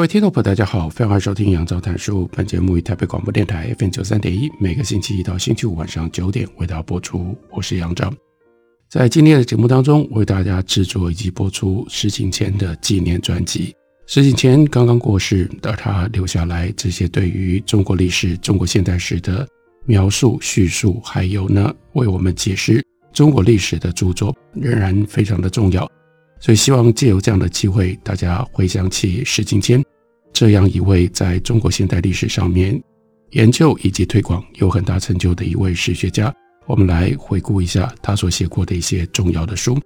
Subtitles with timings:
[0.00, 2.26] 各位听众朋友，大家好，欢迎收听杨照谈书。
[2.32, 7.36] 本节目于台北广播电台 FM 九三点一，每个星期一到星期五晚上九点为大家播出。
[7.50, 8.10] 我是杨照。
[8.88, 13.74] 在今天的节目当中，为大家制作以及播出石景谦的纪念专辑。
[14.06, 19.46] 石景谦刚刚过世，而他留下来这些对于中国历史、中国现代史的
[19.84, 25.86] 描述、叙述，还有呢，为我们解释中国历史的著作，仍然非常的重要。
[26.40, 29.84] 所以，希望借由这样的机会，大家回想起石景谦
[30.32, 32.82] 这样一位在中国现代历史上面
[33.32, 36.34] 研究以及推广有很大成就的一位史学家。
[36.66, 39.78] 我们来回顾一下他所写过的一些重要的书。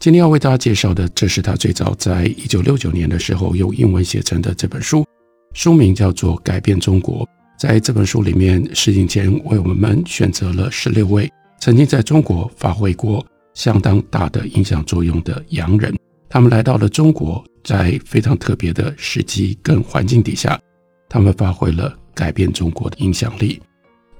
[0.00, 5.06] 今天要为大家介绍的，这是他最早在一九六九年的时候用英文写成的这本书，
[5.54, 7.24] 书名叫做《改变中国》。
[7.58, 11.30] 在这本书里面，石景谦为我们选择了十六位
[11.60, 13.24] 曾经在中国发挥过
[13.54, 15.96] 相当大的影响作用的洋人，
[16.28, 20.60] 他们来到了中国，在非常特别的时机跟环境底下，
[21.08, 23.60] 他们发挥了改变中国的影响力。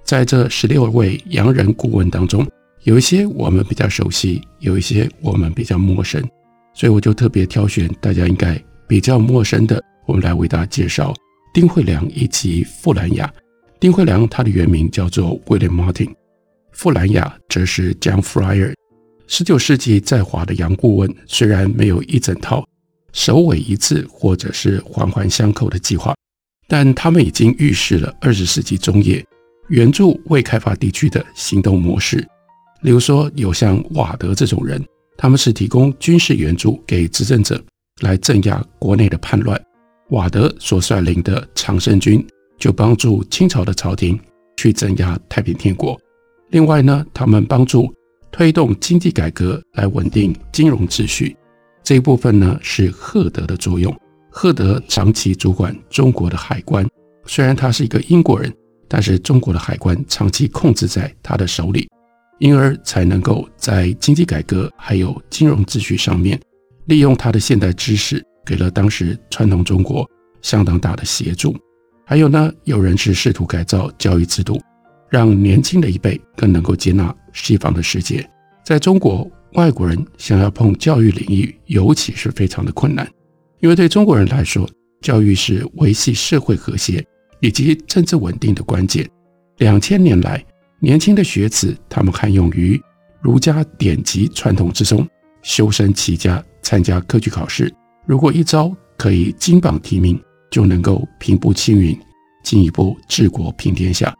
[0.04, 2.46] 在这十六位洋人顾问当中，
[2.84, 6.22] 有一些我们比较熟悉，有一些我们比较陌生，
[6.74, 11.14] 所以我就特别挑选大家应该比较陌生的，我们来为大家介绍
[11.52, 13.32] 丁慧良以及傅兰雅。
[13.80, 16.14] 丁慧良他的原名叫做 William Martin，
[16.72, 18.72] 傅兰雅则是 John Fryer。
[19.26, 22.62] 十九世纪在华的洋顾问，虽然没有一整套
[23.12, 26.14] 首尾一致或者是环环相扣的计划，
[26.68, 29.24] 但他们已经预示了二十世纪中叶
[29.68, 32.18] 援助未开发地区的行动模式。
[32.82, 34.84] 例如说，有像瓦德这种人，
[35.16, 37.62] 他们是提供军事援助给执政者
[38.02, 39.58] 来镇压国内的叛乱。
[40.10, 42.24] 瓦德所率领的常胜军
[42.58, 44.20] 就帮助清朝的朝廷
[44.58, 45.98] 去镇压太平天国。
[46.50, 47.90] 另外呢，他们帮助。
[48.34, 51.36] 推动经济改革来稳定金融秩序，
[51.84, 53.96] 这一部分呢是赫德的作用。
[54.28, 56.84] 赫德长期主管中国的海关，
[57.26, 58.52] 虽然他是一个英国人，
[58.88, 61.88] 但是中国的海关长期控制在他的手里，
[62.40, 66.36] 因而才能够在经济改革还有金融秩序上面，
[66.86, 70.04] 利用他的现代知识，给了当时传统中国
[70.42, 71.56] 相当大的协助。
[72.04, 74.60] 还有呢，有人是试图改造教育制度。
[75.10, 78.26] 让年轻的一辈更能够接纳西方的世界。
[78.64, 83.06] 在中国，外国人想要碰教育领域，尤其是非常的困难，
[83.60, 84.66] 因为对中国人来说，
[85.02, 87.04] 教育是维系社会和谐
[87.40, 89.06] 以及政治稳定的关键。
[89.58, 90.42] 两千年来，
[90.80, 92.80] 年轻的学子他们汉用于
[93.20, 95.06] 儒家典籍传统之中，
[95.42, 97.70] 修身齐家，参加科举考试。
[98.06, 100.18] 如果一朝可以金榜题名，
[100.50, 101.98] 就能够平步青云，
[102.42, 104.14] 进一步治国平天下。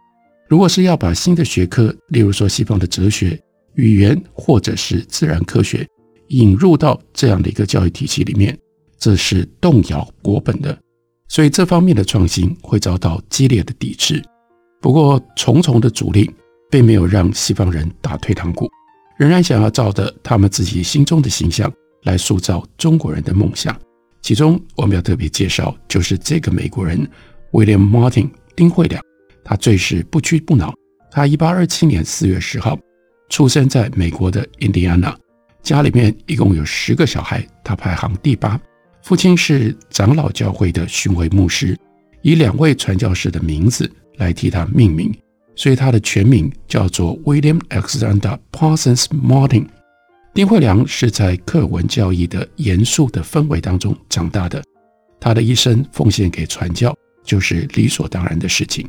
[0.55, 3.37] 如果是要把新的学科，例如说西方的哲学、
[3.75, 5.85] 语言或者是自然科学，
[6.29, 8.57] 引入到这样的一个教育体系里面，
[8.97, 10.79] 这是动摇国本的，
[11.27, 14.23] 所以这方面的创新会遭到激烈的抵制。
[14.81, 16.31] 不过重重的阻力
[16.71, 18.71] 并没有让西方人打退堂鼓，
[19.19, 21.69] 仍然想要照着他们自己心中的形象
[22.05, 23.77] 来塑造中国人的梦想。
[24.23, 27.05] 其中我们要特别介绍，就是这个美国人
[27.51, 29.03] William Martin 丁慧良。
[29.45, 30.75] 他最是不屈不挠。
[31.11, 32.77] 他一八二七年四月十号
[33.29, 35.17] 出生在美国的印第安纳，
[35.63, 38.61] 家里面一共有十个小孩，他排行第八。
[39.03, 41.79] 父亲是长老教会的巡回牧师，
[42.23, 45.15] 以两位传教士的名字来替他命名，
[45.55, 49.67] 所以他的全名叫做 William Alexander Parsons Martin。
[50.33, 54.65] 丁慧良是在课文教义的严肃的氛围当中长大的，
[55.21, 56.93] 他的一生奉献给传教，
[57.23, 58.89] 就是理所当然的事情。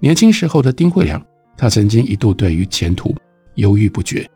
[0.00, 1.22] 年轻时候的丁慧良，
[1.56, 3.14] 他曾经一度对于前途
[3.54, 4.28] 犹豫不决。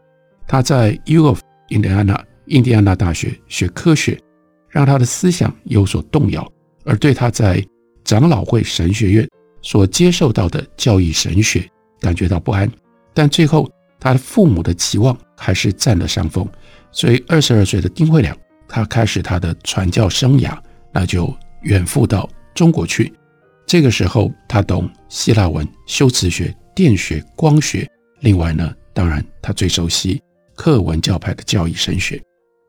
[0.47, 4.21] 他在 U of Indiana 印第安纳大学学科学，
[4.69, 6.47] 让他的思想有所动摇，
[6.85, 7.65] 而对他在
[8.05, 9.27] 长老会神学院
[9.63, 11.67] 所接受到的教义神学
[11.99, 12.71] 感觉到不安。
[13.15, 13.67] 但最后，
[13.99, 16.47] 他的父母的期望还是占了上风，
[16.93, 18.37] 所以二十二岁的丁慧良，
[18.69, 20.55] 他开始他的传教生涯，
[20.93, 23.11] 那就远赴到中国去。
[23.75, 27.85] 这个时候，他懂希腊文、修辞学、电学、光学。
[28.21, 30.23] 另外呢，当然他最熟悉
[30.55, 32.23] 克文教派的教义神学。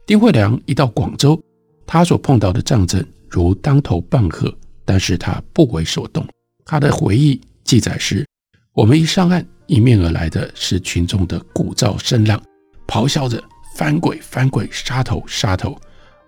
[0.07, 1.39] 丁慧良一到广州，
[1.85, 4.51] 他所碰到的战争如当头棒喝，
[4.83, 6.25] 但是他不为所动。
[6.65, 8.25] 他的回忆记载是：
[8.73, 12.41] 我们一上岸，迎面而来的是群众的鼓噪声浪，
[12.87, 13.39] 咆哮着
[13.77, 15.79] “翻滚，翻滚，杀头，杀头”。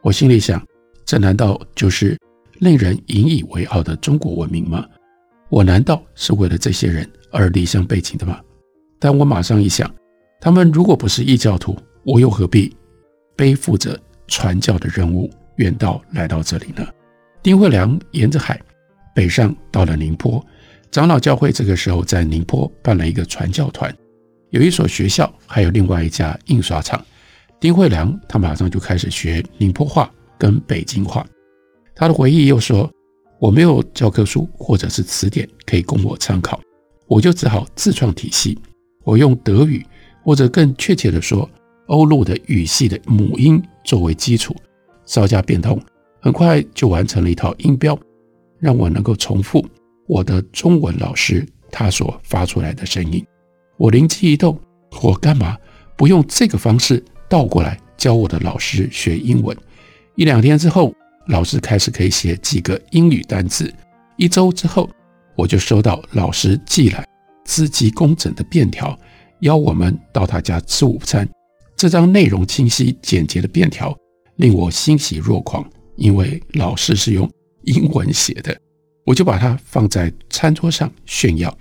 [0.04, 0.64] 我心里想，
[1.04, 2.16] 这难道就是
[2.60, 4.86] 令人引以为傲的中国文明吗？
[5.50, 8.40] 我难道是为了这些人而离乡背井的吗？
[9.00, 9.90] 但我马上一想，
[10.42, 12.76] 他们如果不是异教徒，我又何必
[13.36, 16.86] 背负着传教的任务远道来到这里呢？
[17.42, 18.60] 丁慧良沿着海
[19.16, 20.46] 北上到了宁波，
[20.92, 23.96] 长老教会这个时候在宁波办了一个传教团，
[24.50, 27.04] 有一所学校，还有另外一家印刷厂。
[27.60, 31.26] 丁慧良他马上就开始学宁波话跟北京话。
[31.98, 32.88] 他的回忆又说
[33.42, 36.62] ：“我没有教科书或者是词典可以供我参考，
[37.08, 38.56] 我就只好自创体系。
[39.04, 39.84] 我用德语，
[40.24, 41.50] 或者更确切地说，
[41.88, 44.56] 欧陆的语系的母音作为基础，
[45.08, 45.82] 稍加变通，
[46.22, 47.98] 很快就完成了一套音标，
[48.60, 49.66] 让我能够重复
[50.06, 53.26] 我的中文老师他所发出来的声音。
[53.78, 54.56] 我灵机一动，
[55.02, 55.58] 我干嘛
[55.98, 59.58] 不用这个方式？”倒过来教我的老师学英文，
[60.16, 60.94] 一两天之后，
[61.28, 63.74] 老师开始可以写几个英语单词。
[64.16, 64.90] 一周之后，
[65.36, 67.06] 我就收到老师寄来
[67.46, 68.98] 字迹工整的便条，
[69.42, 71.28] 邀我们到他家吃午餐。
[71.76, 73.96] 这张内容清晰简洁的便条
[74.38, 75.64] 令我欣喜若狂，
[75.96, 77.30] 因为老师是用
[77.64, 78.60] 英文写的，
[79.06, 81.56] 我就把它放在餐桌上炫耀。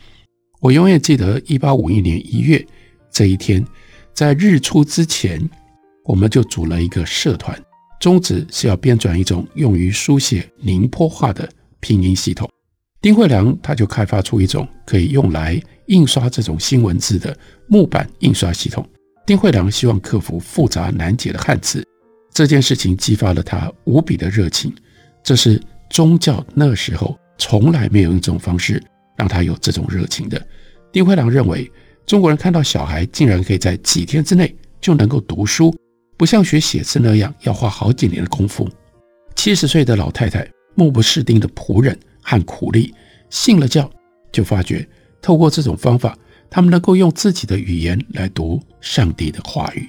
[0.61, 2.67] 我永远记得一八五一年一月
[3.11, 3.65] 这一天。
[4.15, 5.47] 在日出之前，
[6.05, 7.63] 我们就组了一个社团，
[8.01, 11.49] 宗旨是要编纂一种用于书写宁波话的
[11.81, 12.49] 拼音系统。
[13.01, 17.37] 丁慧良他就开发出一种可以用来印刷这种新文字的
[17.69, 18.87] 木板印刷系统。
[19.25, 21.87] 丁慧良希望克服复杂难解的汉字，
[22.33, 24.73] 这件事情激发了他无比的热情。
[25.23, 25.61] 这是
[25.91, 28.83] 宗教那时候从来没有一种方式
[29.17, 30.47] 让他有这种热情的。
[30.93, 31.71] 丁慧良认为。
[32.07, 35.75] 中国人看到小孩竟然可以在几天之内就能够读书，
[36.17, 38.69] 不像学写字那样要花好几年的功夫。
[39.35, 42.95] 七十岁的老太太、目不识丁的仆人和苦力
[43.31, 43.91] 信了教，
[44.33, 44.87] 就发觉
[45.21, 46.17] 透过这种方法，
[46.49, 49.89] 他们能够用自己的语言来读上帝的话语。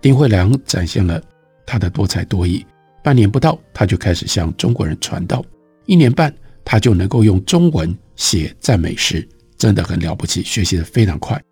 [0.00, 1.20] 丁慧良展现了
[1.66, 2.64] 他的多才多艺，
[3.02, 5.40] 半年不到，他就开始向中国人传道；
[5.86, 6.32] 一年半，
[6.64, 9.26] 他就能够用中文写赞美诗。
[9.58, 11.42] 真的很了不起，学习得非常快。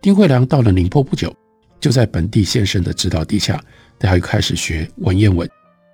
[0.00, 1.34] 丁慧良到了宁波不久，
[1.84, 3.62] 就在本地先生的指导底下，
[3.98, 5.46] 他又开始学文言文。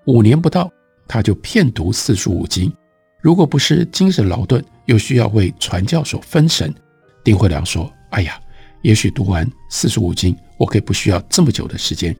[0.06, 0.70] 五年不到，
[1.08, 2.72] 他就骗读四书五经。
[3.20, 6.72] 如果不是精神劳顿，又需要为传教所分神，
[7.24, 8.40] 丁惠良说：“哎呀，
[8.82, 12.16] 也许读完四书五经，我可以不需要这么久的时间。”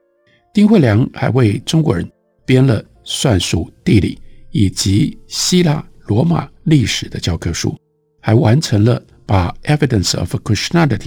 [0.53, 2.05] 丁惠良还为中国人
[2.45, 4.19] 编了算术、地理
[4.49, 7.73] 以及希腊、罗马历史的教科书，
[8.19, 9.01] 还完成了。
[9.23, 10.97] 把《Evidence of Christianity》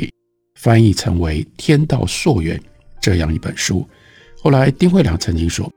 [0.59, 2.59] 翻译成为《天道溯源》
[3.01, 3.87] 这样一本书。
[4.41, 5.71] 后来，丁慧良曾经说：“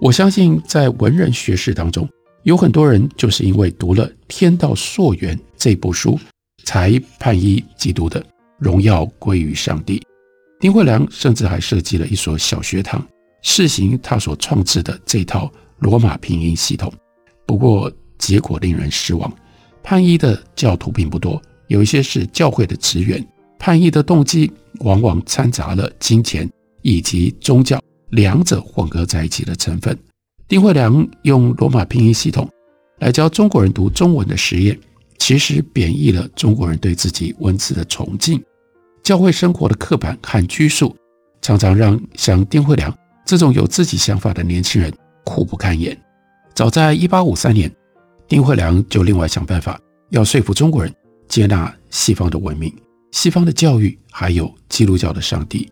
[0.00, 2.08] 我相信，在文人学士当中，
[2.42, 6.18] 有很多人就是因为读了《天道溯源》这部书，
[6.64, 8.24] 才判依基督的。
[8.58, 10.02] 荣耀归于上帝。”
[10.60, 13.02] 丁慧良甚至还设计了一所小学堂，
[13.40, 16.92] 试行他所创制的这套罗马拼音系统。
[17.46, 19.32] 不过，结果令人失望，
[19.82, 21.40] 判依的教徒并不多。
[21.68, 23.26] 有一些是教会的职员，
[23.60, 24.50] 叛逆的动机
[24.80, 26.50] 往往掺杂了金钱
[26.80, 29.96] 以及宗教两者混合在一起的成分。
[30.48, 32.48] 丁慧良用罗马拼音系统
[32.98, 34.76] 来教中国人读中文的实验，
[35.18, 38.42] 其实贬义了中国人对自己文字的崇敬。
[39.02, 40.96] 教会生活的刻板和拘束，
[41.42, 42.92] 常常让像丁慧良
[43.26, 44.90] 这种有自己想法的年轻人
[45.22, 45.96] 苦不堪言。
[46.54, 47.70] 早在1853年，
[48.26, 50.90] 丁慧良就另外想办法要说服中国人。
[51.28, 52.74] 接纳西方的文明、
[53.10, 55.70] 西方的教育，还有基督教的上帝。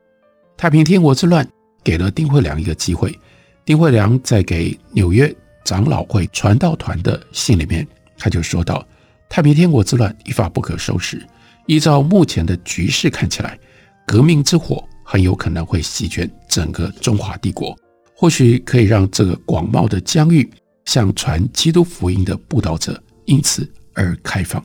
[0.57, 1.49] 太平天国之乱
[1.85, 3.17] 给了丁惠良一个机会。
[3.65, 8.87] 丁惠良在给纽约长老会传道团的信里面，他就说到：
[9.29, 11.25] 太平天国之乱一发不可收拾。
[11.67, 13.59] 依照目前的局势看起来，
[14.07, 17.79] 革命之火很有可能会席卷整个中华帝国。
[18.17, 20.51] 或许可以让这个广袤的疆域
[20.87, 24.61] 向传基督福音的布道者因此而开放。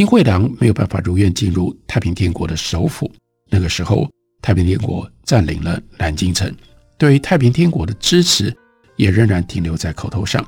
[0.00, 3.12] 丁慧良没有办法如愿进入太平天国的首府。
[3.50, 4.08] 那个时候，
[4.40, 6.50] 太平天国占领了南京城，
[6.96, 8.50] 对于太平天国的支持
[8.96, 10.42] 也仍然停留在口头上。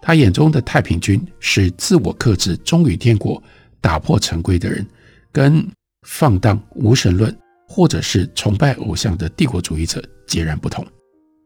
[0.00, 3.42] 他眼中的太平军是自我克制、忠于天国、
[3.78, 4.86] 打破陈规的人，
[5.30, 5.62] 跟
[6.06, 7.36] 放荡无神论
[7.68, 10.82] 或者是崇拜偶像的帝国主义者截然不同。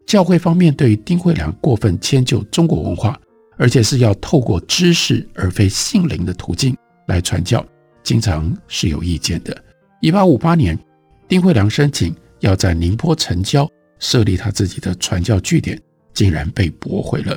[0.07, 3.19] 教会方面对于丁慧良过分迁就中国文化，
[3.57, 6.73] 而且是要透过知识而非心灵的途径
[7.09, 7.67] 来传教，
[8.03, 9.65] 经常是有意见的。
[10.01, 10.79] 一八五八年，
[11.27, 15.77] 丁惠良申请要在宁波城郊设立他自己的传教据点，
[16.15, 17.37] 竟然被驳回了。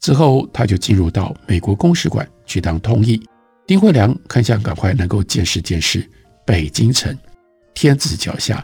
[0.00, 3.18] 之后，他就进入到美国公使馆去当通译。
[3.66, 6.06] 丁惠良很想赶快能够见识见识
[6.44, 7.16] 北京城，
[7.72, 8.62] 天子脚下，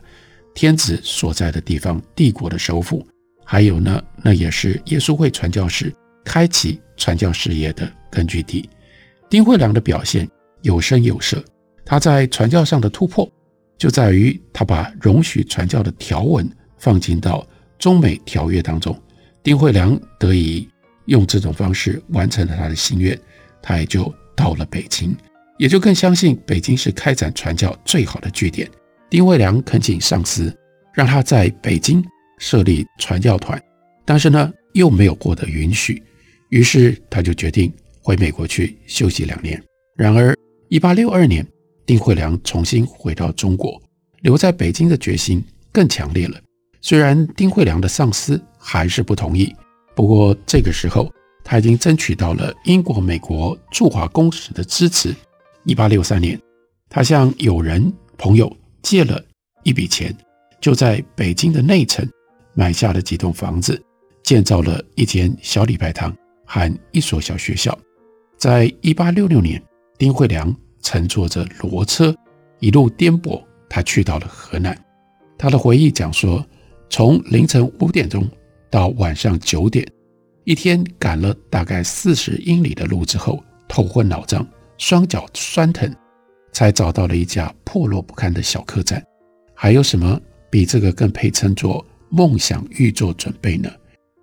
[0.55, 3.07] 天子所在的地方，帝国的首府，
[3.47, 5.91] 还有呢，那也是耶稣会传教士
[6.23, 8.69] 开启传教事业的根据地。
[9.31, 10.29] 丁慧良的表现
[10.63, 11.43] 有声有色，
[11.85, 13.31] 他在传教上的突破
[13.79, 16.49] 就在于他把容许传教的条文
[16.79, 17.47] 放进到
[17.79, 18.97] 中美条约当中。
[19.43, 20.69] 丁惠良得以。
[21.07, 23.19] 用这种方式完成了他的心愿，
[23.61, 25.13] 他也就到了北京，
[25.59, 28.71] 也就更相信北京是开展传教最好的据点。
[29.09, 30.57] 丁惠良恳请上司
[30.95, 32.05] 让他在北京
[32.39, 33.61] 设立传教团，
[34.05, 36.01] 但是呢又没有获得允许，
[36.51, 39.61] 于是他就决定回美国去休息两年。
[39.97, 40.33] 然而，
[40.71, 41.45] 一八六二年，
[41.85, 43.83] 丁惠良重新回到中国，
[44.21, 46.41] 留在北京的决心更强烈了。
[46.81, 49.53] 虽然丁惠良的上司还是不同意。
[49.97, 51.13] 不过这个时候，
[51.43, 55.13] 他已经争取到了英国、美国驻华公使的支持。
[55.65, 56.41] 一八六三年，
[56.89, 59.21] 他向友人朋友借了
[59.65, 60.17] 一笔钱，
[60.61, 62.09] 就在北京的内城
[62.55, 63.83] 买下了几栋房子，
[64.23, 67.77] 建造了一间小礼拜堂和一所小学校。
[68.39, 69.61] 在一八六六年，
[70.01, 72.17] 丁慧良乘坐着骡车，
[72.59, 74.75] 一路颠簸，他去到了河南。
[75.37, 76.43] 他的回忆讲说，
[76.89, 78.27] 从凌晨五点钟。
[78.71, 79.85] 到晚上九点，
[80.45, 84.47] 一天赶了大概四十英里的路之后，头昏脑胀，
[84.79, 85.93] 双脚酸疼，
[86.53, 89.05] 才找到了一家破落不堪的小客栈。
[89.55, 93.69] 还有什么比这个更配称作梦想预做准备呢？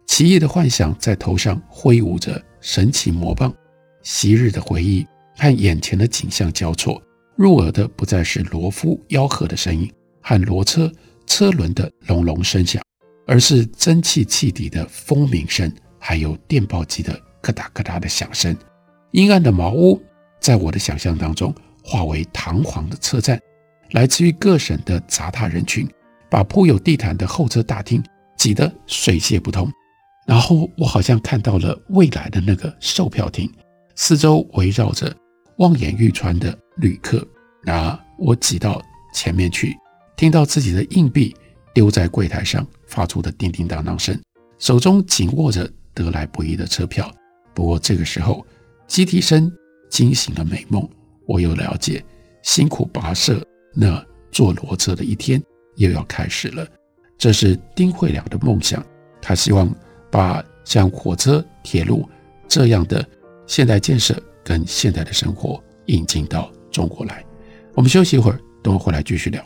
[0.08, 3.54] 奇异的幻想在头上挥舞着神奇魔棒，
[4.02, 5.06] 昔日的回忆
[5.38, 7.02] 和眼前的景象交错，
[7.36, 9.92] 入耳的不再是罗夫吆喝的声音
[10.22, 10.92] 和骡车
[11.26, 12.82] 车轮的隆隆声响。
[13.30, 18.56] 而是蒸汽汽笛的蜂鸣声，还有电报机的咯嗒咯嗒的响声。
[19.12, 20.02] 阴暗的茅屋
[20.40, 21.54] 在我的想象当中
[21.84, 23.38] 化为堂皇的车站，
[23.92, 25.86] 来自于各省的杂沓人群，
[26.30, 28.02] 把铺有地毯的候车大厅
[28.38, 29.70] 挤得水泄不通。
[30.26, 33.52] 然后我好像看到了未来的那个售票厅，
[33.96, 35.14] 四周围绕着
[35.58, 37.26] 望眼欲穿的旅客。
[37.64, 38.82] 那我挤到
[39.14, 39.76] 前面去，
[40.16, 41.36] 听到自己的硬币。
[41.74, 44.20] 丢在柜台上发出的叮叮当当声，
[44.58, 47.14] 手中紧握着得来不易的车票。
[47.54, 48.44] 不过这个时候，
[48.88, 49.52] 鸡啼声
[49.88, 50.90] 惊醒了美梦。
[51.28, 52.04] 我又了解，
[52.42, 53.40] 辛苦跋涉
[53.76, 55.40] 那坐骡车的一天
[55.76, 56.68] 又要开始了。
[57.16, 58.84] 这是丁慧良的梦想，
[59.22, 59.72] 他希望
[60.10, 62.10] 把像火车、铁路
[62.48, 63.08] 这样的
[63.46, 67.22] 现代建设跟现代的生活引进到中国来。
[67.74, 69.46] 我们休息一会儿，等我回来继续聊。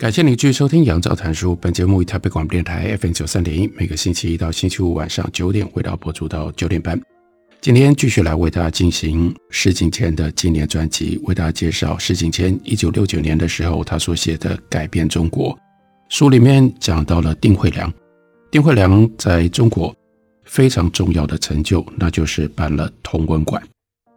[0.00, 1.52] 感谢您继续收听《杨照谈书》。
[1.56, 6.98] 本节目以台北广播电台 FM 九三点一，每个星期一到星期五晚上九点，回到播出到九点半。
[7.60, 15.54] 今天继续来为大家进行施景谦的纪念专辑，为大家介绍施景谦一九六九年的时候他所写的《改变中国》
[16.08, 17.92] 书里面讲到了丁慧良。
[18.50, 19.94] 丁慧良在中国
[20.44, 23.62] 非常重要的成就，那就是办了同文馆。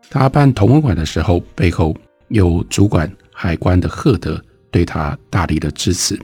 [0.09, 1.93] 他办同文馆的时候，背后
[2.29, 4.41] 有主管海关的赫德。
[4.73, 6.19] 对他大力的支持。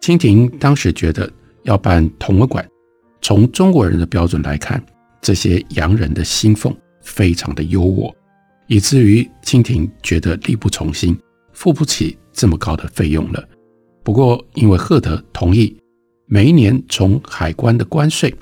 [0.00, 1.30] 清廷当时觉得
[1.62, 2.68] 要办同文馆，
[3.22, 4.84] 从中国人的标准来看，
[5.22, 8.14] 这些洋人的薪俸非常的优渥，
[8.66, 11.18] 以至于清廷觉得力不从心，
[11.52, 13.48] 付不起这么高的费用了。
[14.04, 15.76] 不过，因为赫德同意
[16.26, 18.32] 每一年从海关的关税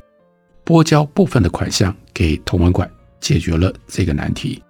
[0.65, 4.63] 拨交部分的款项给同文馆，解决了这个难题。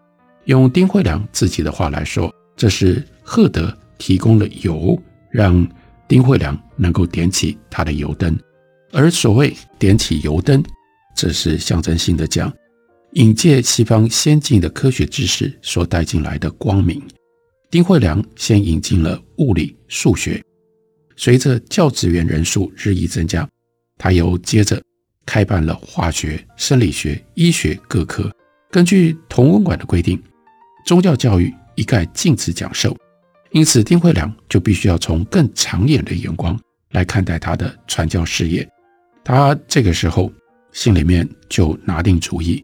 [0.45, 5.67] 用丁惠良自己的话来说，这是赫德提供了油，让
[6.07, 8.39] 丁惠良能够点起他的油灯。
[8.93, 10.63] 而所谓点起油灯，
[11.17, 12.53] 这是象征性的讲，
[13.13, 17.03] 引介西方先进的科学知识所带进来的光明。
[17.71, 20.41] 丁惠良先引进了物理、数学，
[21.17, 23.49] 随着教职员人数日益增加，
[23.99, 24.81] 他又接着
[25.27, 28.31] 开办了化学、生理学、医学各科。
[28.71, 30.23] 根据同文馆的规定，
[30.87, 32.97] 宗教教育一概禁止讲授，
[33.55, 36.59] 因此丁惠良就必须要从更长远的眼光
[36.91, 38.69] 来看待他的传教事业。
[39.23, 40.31] 他这个时候
[40.73, 42.61] 心里面就拿定主意，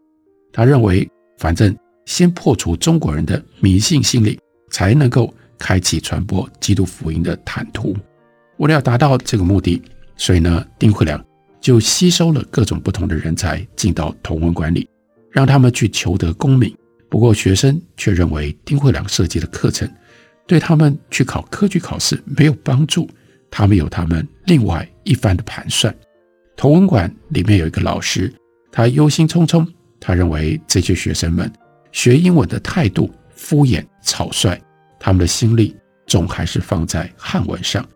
[0.51, 1.73] 他认为反正
[2.05, 4.37] 先破除中国人的迷信心理，
[4.69, 7.95] 才能够开启传播基督福音的坦途。
[8.57, 9.81] 为了要达到这个目的，
[10.17, 11.23] 所以呢，丁惠良
[11.61, 14.85] 就吸收了各种不同的人才进到同文馆里，
[15.31, 16.75] 让他们去求得功名。
[17.09, 19.89] 不过学生却认为丁惠良设计的课程
[20.47, 23.09] 对他们去考科举考试没有帮助，
[23.49, 25.95] 他们有他们另外一番的盘算。
[26.57, 28.33] 同文馆里面有一个老师，
[28.71, 29.67] 他忧心忡忡。
[30.03, 31.51] 他认为这些学生们
[31.91, 34.59] 学英文的态度敷衍草率，
[34.99, 35.75] 他们的心力
[36.07, 37.87] 总还是放在汉文上。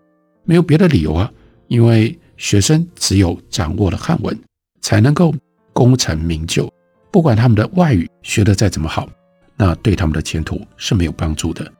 [0.43, 1.31] 没有别的理由啊，
[1.67, 4.39] 因为学生只有掌握了汉文，
[4.81, 5.33] 才能够
[5.73, 6.71] 功成名就。
[7.11, 9.09] 不管他们的外语学得再怎么好，
[9.57, 11.71] 那对他们的前途是没有帮助的。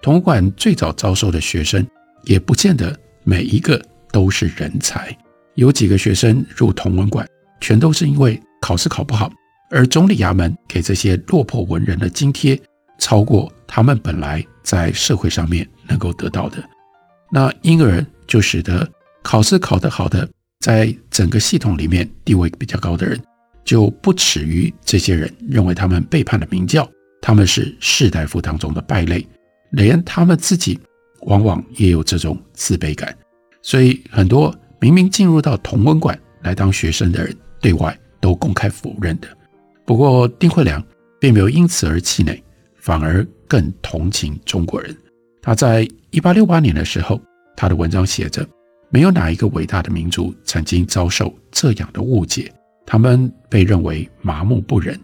[0.00, 1.86] 同文馆最早招收的学生，
[2.24, 3.80] 也不见得每一个
[4.12, 5.16] 都是人才。
[5.54, 7.26] 有几个学生入同文馆，
[7.60, 9.30] 全都是因为考试考不好，
[9.70, 12.60] 而总理衙门给这些落魄文人的津贴
[12.98, 16.62] 超过他们本来在社会上面能够得到的，
[17.32, 18.88] 那因而就使得
[19.22, 20.28] 考试考得好的，
[20.60, 23.20] 在整个系统里面地位比较高的人，
[23.64, 26.88] 就不耻于这些人，认为他们背叛了明教，
[27.20, 29.26] 他们是士大夫当中的败类，
[29.70, 30.78] 连他们自己
[31.22, 33.16] 往往也有这种自卑感，
[33.62, 34.54] 所以很多。
[34.80, 39.26] 明明进入到同文馆来当学生的人，对外都公开否认的。
[39.84, 40.80] 不过丁惠良
[41.18, 42.40] 并没有因此而气馁，
[42.76, 44.96] 反而更同情中国人。
[45.42, 47.20] 他在一八六八年的时候，
[47.56, 48.48] 他的文章写着
[48.88, 52.48] ：“没有哪一个伟大的民族曾经遭受这样的误解，
[52.86, 54.96] 他们被认为麻木不仁，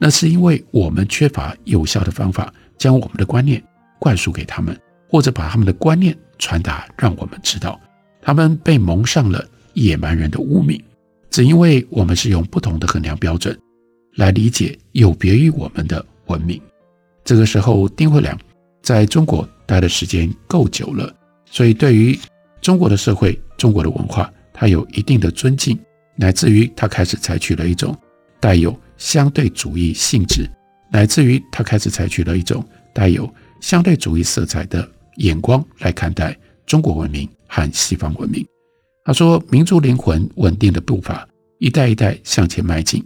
[0.00, 3.62] 那是因为我们缺乏有效的方法将我们的观念
[3.98, 7.80] 灌输给他们，或者把他们的观念传达让我们知道。”
[8.20, 10.82] 他们被蒙上了野蛮人的污名，
[11.30, 13.58] 只因为我们是用不同的衡量标准
[14.16, 16.60] 来理解有别于我们的文明。
[17.24, 18.38] 这个时候，丁惠良
[18.82, 21.14] 在中国待的时间够久了，
[21.46, 22.18] 所以对于
[22.60, 25.78] 中国的社会、中国的文化，他有一定的尊敬，
[26.16, 27.96] 乃至于他开始采取了一种
[28.40, 30.50] 带有相对主义性质，
[30.90, 37.28] 乃至于他开始采取了一种带有相对主义色彩的眼光来看待中国文明。
[37.50, 38.46] 和西方文明，
[39.06, 41.26] 他说：“民族灵魂稳定的步伐，
[41.58, 43.02] 一代一代向前迈进。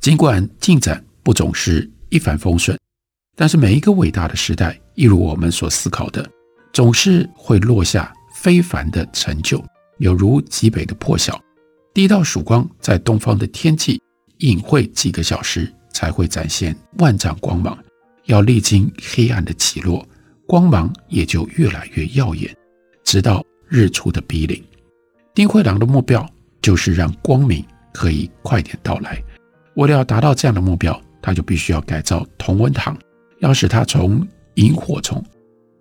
[0.00, 2.78] 尽管进展不总是一帆风顺，
[3.36, 6.26] 但是每一个伟大的时代，一如我们所思考的，
[6.72, 9.62] 总是会落下非凡的成就，
[9.98, 11.38] 有如极北的破晓。
[11.92, 14.00] 第一道曙光在东方的天际
[14.38, 17.76] 隐晦几个小时，才会展现万丈光芒。
[18.26, 20.06] 要历经黑暗的起落，
[20.46, 22.54] 光芒也就越来越耀眼，
[23.02, 24.62] 直到。”日出的逼临，
[25.34, 26.24] 丁惠良的目标
[26.62, 29.20] 就是让光明可以快点到来。
[29.74, 32.96] 为了要达到这样的目标，他就必须要改造同文堂，
[33.40, 34.24] 要使它从
[34.56, 35.20] 萤火虫，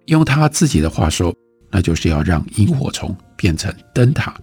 [0.06, 1.36] 用他自己的话说，
[1.70, 4.34] 那就是要让萤火虫变成灯塔，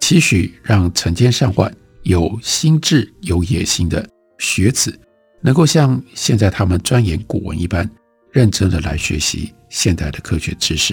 [0.00, 4.06] 期许让成千上万有心智、有野心的
[4.38, 4.98] 学子，
[5.46, 7.88] 能够像现在他们钻研古文一般，
[8.32, 10.92] 认真的来学习现代的科学知识。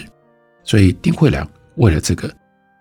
[0.63, 1.49] 所以丁惠良。
[1.77, 2.31] 为了这个，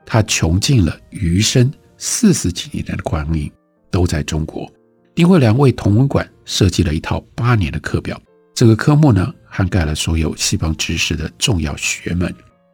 [0.04, 3.50] 他穷尽了余生四十几年的光阴，
[3.90, 4.70] 都在中国。
[5.14, 8.20] 丁惠良为同文馆设计了一套八年的课表，
[8.54, 12.30] 这个科目呢，涵盖了所有西方知识的重要学门。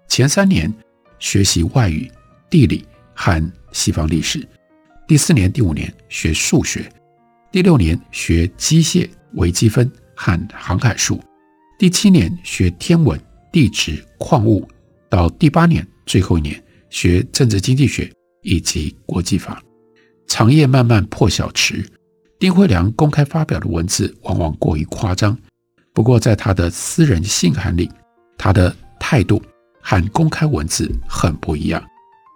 [0.08, 0.74] 前三年
[1.20, 2.11] 学习外语、
[2.50, 2.84] 地理
[3.14, 4.44] 和西方历史，
[5.06, 6.90] 第四年、第五年学数学，
[7.50, 11.18] 第六年学机械、微积分和航海术，
[11.78, 13.18] 第七年学天文、
[13.50, 14.68] 地质、矿物，
[15.08, 15.87] 到第八年。
[16.04, 18.11] 最后一年学政治经济学
[18.42, 19.62] 以及国际法，
[20.26, 21.84] 长夜漫漫破晓迟，
[22.38, 25.37] 丁慧良公开发表的文字往往过于夸张。
[25.92, 27.90] 不过，在他的私人信函里，
[28.38, 29.42] 他的态度
[29.82, 31.82] 和公开文字很不一样。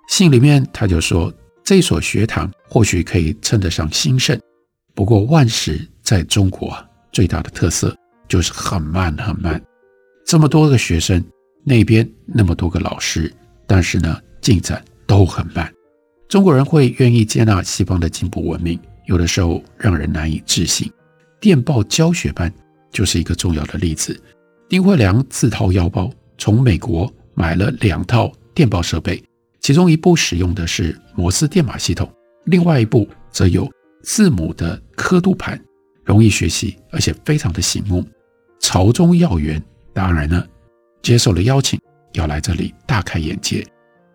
[0.08, 1.32] 信里面他就说，
[1.64, 4.38] 这所学堂或许可以称得上兴盛，
[4.94, 6.76] 不过万石在中国，
[7.12, 7.96] 最大的特色
[8.28, 9.60] 就是很慢很慢。
[10.24, 11.22] 这么多个学生，
[11.64, 13.32] 那边那么多个老师，
[13.66, 15.72] 但是呢，进展都很慢。
[16.28, 20.90] 中国人会愿意接纳西方的进步文明，有的时候让人难以置信。
[21.40, 22.52] 电报教学班。
[22.92, 24.22] 就是一个重要的例子。
[24.68, 29.24] 丁慧良自掏腰包从美国买了两套电报设备，
[29.60, 32.06] 其中一部使用的是摩斯电码系统，
[32.44, 33.66] 另外一部则有
[34.02, 35.60] 字母的刻度盘，
[36.04, 38.04] 容易学习，而且非常的醒目。
[38.60, 39.62] 朝中要员
[39.92, 40.44] 当然呢，
[41.02, 41.80] 接受了邀请，
[42.12, 43.66] 要来这里大开眼界。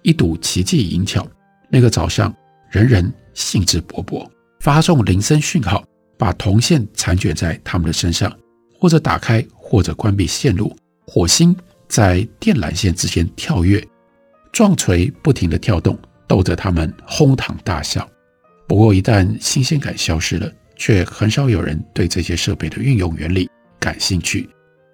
[0.03, 1.27] 一睹奇迹淫巧，
[1.69, 2.33] 那个早上
[2.71, 5.83] 人人兴致勃勃，发送铃声讯号，
[6.17, 8.31] 把铜线缠卷在他们的身上。
[8.79, 10.75] 或者打开，或者关闭线路，
[11.07, 11.55] 火星
[11.87, 13.83] 在电缆线之间跳跃，
[14.51, 15.97] 撞锤不停地跳动，
[16.27, 18.07] 逗得他们哄堂大笑。
[18.67, 23.49] 不过，一旦新鲜感消失了，却很少有人对这些设备的运用原理
[23.79, 24.49] 感兴趣。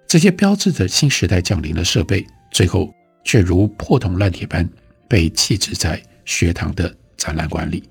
[0.06, 2.92] 这些标志着新时代降临的设备，最后
[3.24, 4.68] 却如破铜烂铁般
[5.08, 7.82] 被弃置在学堂的展览馆里。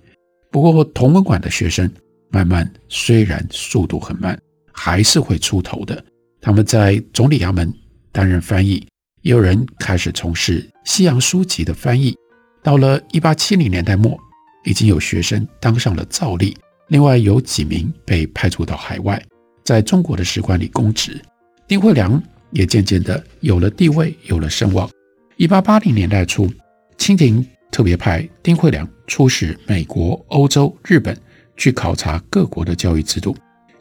[0.51, 1.91] 不过，同文馆的学生
[2.29, 4.39] 慢慢，虽然速度很慢。
[4.75, 6.03] 还是会出头的。
[6.41, 7.71] 他们在总理衙门
[8.11, 8.83] 担任翻译，
[9.21, 12.15] 也有人开始从事西洋书籍的翻译。
[12.63, 14.19] 到了一八七零年代末，
[14.63, 19.21] 已经有学生当上了造例，另外有几名被派驻到海外，
[19.63, 21.21] 在中国的使馆里供职。
[21.67, 22.21] 丁惠良
[22.51, 24.89] 也渐渐的有了地位，有了声望。
[25.37, 26.51] 一八八零年代初，
[26.97, 31.17] 清廷特别派丁惠良出使美国、欧洲、日本，
[31.57, 33.35] 去考察各国的教育制度。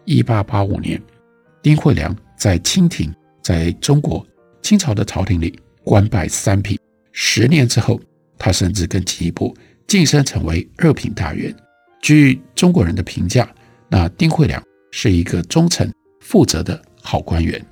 [0.05, 1.01] 一八八五年，
[1.63, 4.27] 丁惠良在清廷，在中国
[4.63, 6.79] 清朝的朝廷里官拜三品。
[7.13, 8.01] 十年之后，
[8.39, 9.55] 他甚至更进一步
[9.87, 11.55] 晋升成为二品大员。
[12.01, 13.49] 据中国人的评价，
[13.89, 15.91] 那丁慧良是一个忠诚
[16.21, 17.65] 负责的好官员。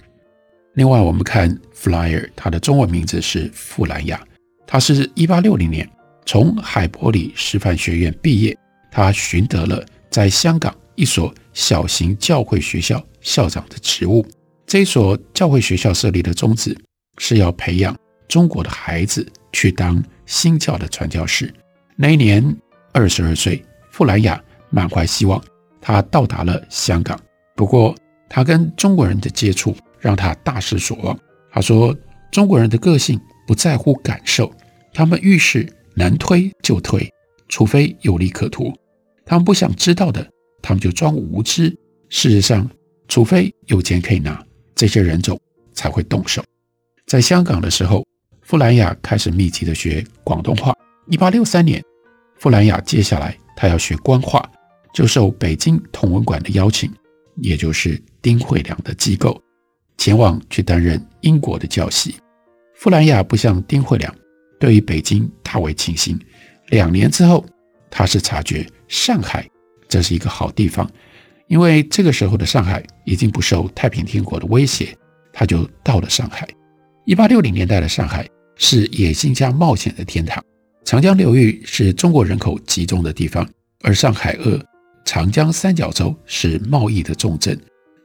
[0.75, 4.25] 另外，我们看 Flyer，他的中文名字是傅兰雅，
[4.67, 5.89] 他是一八六零年
[6.25, 8.57] 从海伯里师范学院毕业，
[8.91, 14.25] 他寻得了在香港一所小型教会学校校长的职务。
[14.65, 16.77] 这所教会学校设立的宗旨
[17.19, 17.97] 是要培养
[18.29, 21.53] 中国的孩子去当新教的传教士。
[22.03, 22.43] 那一年
[22.95, 25.39] 二十二岁，傅兰雅满怀希望，
[25.83, 27.21] 他到达了香港。
[27.55, 27.95] 不过，
[28.27, 31.15] 他跟中国人的接触让他大失所望。
[31.53, 31.95] 他说
[32.33, 34.51] ：“中国人的个性不在乎感受，
[34.95, 37.07] 他们遇事能推就推，
[37.51, 38.73] 除非有利可图。
[39.27, 40.27] 他们不想知道的。”
[40.63, 41.69] 他们就装无知。
[42.09, 42.67] 事实上，
[43.09, 44.43] 除非有钱可以拿，
[44.75, 45.39] 这些人种
[45.75, 46.43] 才会动手。
[47.07, 48.07] 在香港的时候，
[48.41, 50.75] 傅兰雅开始密集的学广东话。
[51.11, 51.83] 一八六三年，
[52.37, 54.49] 傅兰雅接下来他要学官话，
[54.95, 56.89] 就受北京同文馆的邀请，
[57.39, 59.43] 也就是丁慧良的机构，
[59.99, 62.15] 前往去担任英国的教习。
[62.77, 64.15] 傅兰雅不像丁慧良，
[64.61, 66.17] 对于北京大为倾心。
[66.69, 67.45] 两年之后，
[67.91, 69.45] 他是察觉上海。
[69.89, 70.89] 这是一个好地方，
[71.49, 74.97] 因为这个时候的上海已经不受太平天国的威胁，
[75.33, 76.49] 他就到了上海。
[77.05, 80.41] 一八六零年代的上海是野心家冒险的天堂。
[80.85, 83.49] 长江流域是中国人口集中的地方，
[83.83, 84.61] 而上海鄂
[85.05, 87.59] 长江三角洲是贸易的重镇。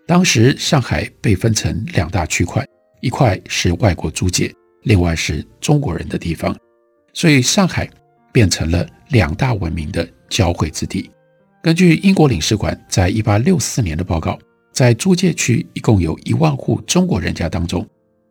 [0.06, 2.64] 当时上海被分成两大区块，
[3.02, 6.56] 一块是外国租界，另外是中国人的地方，
[7.14, 7.90] 所以上海
[8.32, 11.10] 变成了两大文明的交汇之地。
[11.64, 14.38] 根据英国领事馆在一八六四年的报告，
[14.72, 17.88] 在租界区一共有一万户中国人家当中，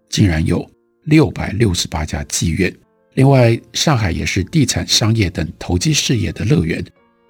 [0.08, 0.64] 竟然有
[1.04, 2.72] 六百六十八家妓院。
[3.14, 6.84] 另外，上海也是地产、商业等投机事业的乐园。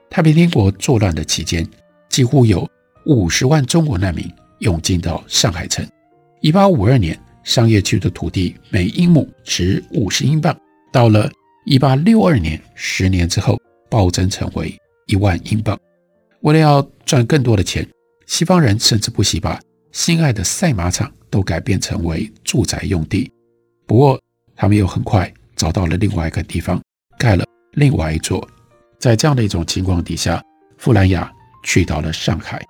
[0.08, 1.66] 太平天国作乱的期间，
[2.08, 2.66] 几乎有
[3.04, 4.26] 五十万中国难民
[4.60, 5.86] 涌进到上海城。
[6.40, 10.58] 一八五二年，商业区的土地每英亩值五十英镑，
[10.90, 11.30] 到了
[11.66, 14.74] 一八六二年，十年之后暴增成为
[15.06, 15.78] 一万英镑。
[16.40, 17.86] 为了要赚更多的钱，
[18.26, 19.60] 西方人甚至不惜把
[19.92, 23.30] 心爱的赛马场都改变成为住宅用地。
[23.86, 24.18] 不过，
[24.56, 26.80] 他们又很快找到了另外一个地方，
[27.18, 28.46] 盖了另外一座。
[28.98, 30.42] 在这样的一种情况底下，
[30.78, 31.30] 富兰雅
[31.62, 32.64] 去到了上海。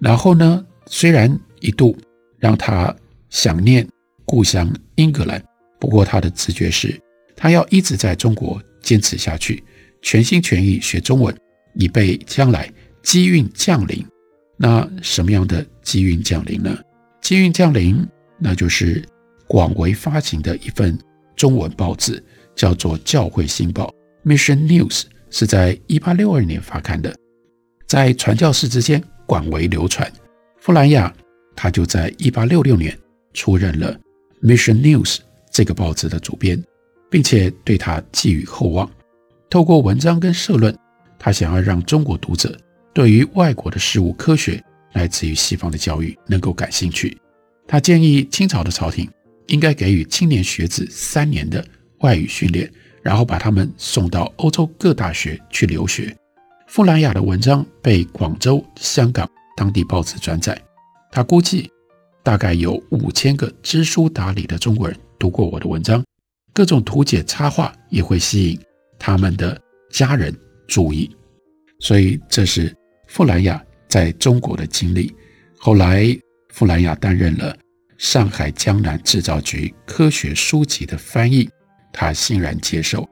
[0.00, 1.96] 然后呢，虽然一度
[2.38, 2.94] 让他
[3.30, 3.86] 想念
[4.24, 5.42] 故乡英格兰，
[5.78, 7.00] 不过他的直觉是，
[7.36, 9.62] 他要一直在中国坚持下去，
[10.02, 11.34] 全心全意学中文，
[11.74, 12.70] 以备将来。
[13.00, 14.04] 机运降临，
[14.58, 16.76] 那什么样的机运降临呢？
[17.22, 18.06] 机运降临，
[18.38, 19.02] 那就是
[19.46, 20.98] 广为发行的一份
[21.34, 22.22] 中文报纸，
[22.58, 23.94] 叫做《教会新报》
[24.28, 27.14] （Mission News），是在一八六二年发刊的，
[27.86, 30.12] 在传教士之间广为流传。
[30.58, 31.14] 富兰亚
[31.54, 32.98] 他就在一八六六年
[33.32, 33.96] 出任了
[34.44, 35.14] 《Mission News》
[35.52, 36.60] 这个报纸的主编，
[37.08, 38.90] 并且对他寄予厚望。
[39.48, 40.76] 透过文章跟社论，
[41.16, 42.58] 他想要让中国读者
[42.92, 44.60] 对于外国的事物、科学
[44.94, 47.16] 来自于西方的教育能够感兴趣。
[47.68, 49.08] 他建议清朝的朝廷
[49.46, 51.64] 应该给予青年学子三年的
[52.00, 52.70] 外语训练，
[53.02, 56.14] 然后把他们送到欧洲各大学去留学。
[56.66, 60.60] 富兰雅的文章被广州、香港当地报纸转载，
[61.10, 61.70] 他估计
[62.22, 66.04] 大概有五千个知书达理的中国人读过我的文章，
[66.52, 68.60] 各种图解插画也会吸引。
[68.98, 69.58] 他们的
[69.90, 71.10] 家人注意，
[71.78, 72.74] 所以这是
[73.06, 75.14] 富兰雅在中国的经历。
[75.56, 76.06] 后来，
[76.52, 77.56] 富兰雅担任了
[77.96, 81.48] 上海江南制造局科学书籍的翻译，
[82.00, 83.04] 他欣然接受。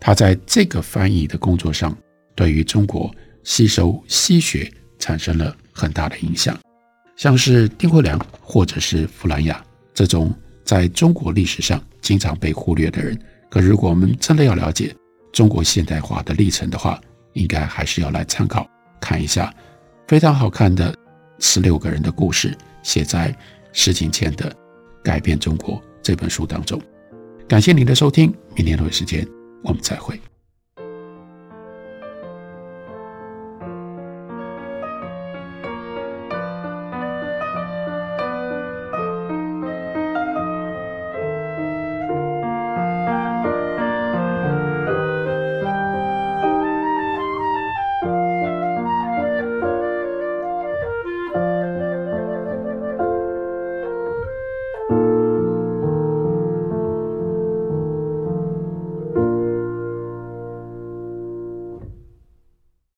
[0.00, 1.96] 他在这个翻译的工作上，
[2.34, 3.08] 对于中国
[3.44, 6.58] 吸收西学产生了很大的影响。
[7.14, 13.16] 像是丁慧良或者是富兰雅这种在中国历史上经常被忽略的人，
[13.48, 14.92] 可如果我们真的要了解，
[15.32, 17.00] 中国现代化的历程的话，
[17.34, 18.68] 应该还是要来参考
[19.00, 19.54] 看一下
[20.08, 20.92] 非常好看的
[21.38, 23.32] 十六个人的故事，写在
[23.72, 24.50] 石景谦的
[25.04, 26.82] 《改变中国》这本书当中。
[27.48, 29.26] 感谢您的收听，明天同一时间
[29.62, 30.18] 我们再会。